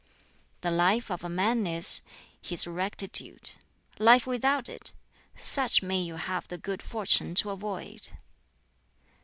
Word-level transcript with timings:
"The 0.61 0.71
life 0.71 1.11
of 1.11 1.23
a 1.23 1.29
man 1.29 1.67
is 1.67 2.01
his 2.41 2.65
rectitude. 2.65 3.51
Life 3.99 4.25
without 4.25 4.67
it 4.67 4.93
such 5.37 5.83
may 5.83 6.01
you 6.01 6.15
have 6.15 6.47
the 6.47 6.57
good 6.57 6.81
fortune 6.81 7.35
to 7.35 7.51
avoid! 7.51 8.09